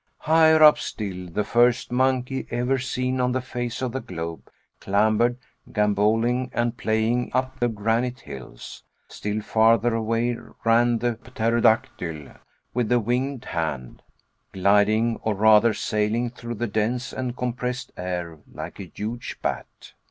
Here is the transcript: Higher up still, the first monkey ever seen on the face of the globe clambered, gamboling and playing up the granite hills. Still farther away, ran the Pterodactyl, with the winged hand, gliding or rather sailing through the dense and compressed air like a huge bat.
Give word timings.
Higher 0.17 0.63
up 0.63 0.79
still, 0.79 1.29
the 1.29 1.43
first 1.43 1.91
monkey 1.91 2.47
ever 2.49 2.79
seen 2.79 3.21
on 3.21 3.33
the 3.33 3.39
face 3.41 3.83
of 3.83 3.91
the 3.91 3.99
globe 3.99 4.49
clambered, 4.79 5.37
gamboling 5.71 6.49
and 6.55 6.75
playing 6.75 7.29
up 7.35 7.59
the 7.59 7.67
granite 7.67 8.21
hills. 8.21 8.81
Still 9.07 9.41
farther 9.41 9.93
away, 9.93 10.35
ran 10.63 10.97
the 10.97 11.17
Pterodactyl, 11.23 12.33
with 12.73 12.89
the 12.89 12.99
winged 12.99 13.45
hand, 13.45 14.01
gliding 14.51 15.17
or 15.17 15.35
rather 15.35 15.71
sailing 15.71 16.31
through 16.31 16.55
the 16.55 16.65
dense 16.65 17.13
and 17.13 17.37
compressed 17.37 17.91
air 17.95 18.39
like 18.51 18.79
a 18.79 18.91
huge 18.95 19.37
bat. 19.43 19.93